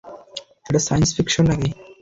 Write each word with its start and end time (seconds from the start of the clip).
এটা 0.67 0.79
science 0.87 1.09
fiction 1.15 1.43
নাকি? 1.51 1.69